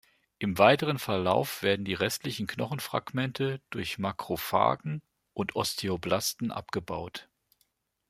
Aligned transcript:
Im 0.39 0.57
weiteren 0.57 0.97
Verlauf 0.97 1.61
werden 1.61 1.85
die 1.85 1.93
restlichen 1.93 2.47
Knochenfragmente 2.47 3.61
durch 3.69 3.99
Makrophagen 3.99 5.03
und 5.35 5.55
Osteoblasten 5.55 6.49
abgebaut. 6.51 7.29